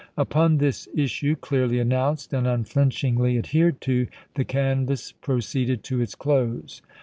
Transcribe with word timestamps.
Upon 0.17 0.57
this 0.57 0.87
issue, 0.95 1.35
clearly 1.35 1.77
announced 1.77 2.33
and 2.33 2.47
unflinchingly 2.47 3.37
adhered 3.37 3.81
to, 3.81 4.07
the 4.33 4.43
canvass 4.43 5.11
proceeded 5.11 5.83
to 5.83 6.01
its 6.01 6.15
close. 6.15 6.81